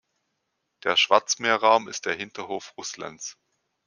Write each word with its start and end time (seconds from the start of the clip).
Der 0.83 0.97
Schwarzmeerraum 0.97 1.87
ist 1.87 2.07
der 2.07 2.15
Hinterhof 2.15 2.73
Russlands. 2.75 3.37